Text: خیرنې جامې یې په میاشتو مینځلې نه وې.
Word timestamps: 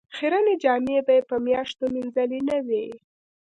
خیرنې 0.15 0.55
جامې 0.63 0.93
یې 1.13 1.19
په 1.29 1.35
میاشتو 1.45 1.83
مینځلې 1.93 2.39
نه 2.49 2.57
وې. 2.67 2.85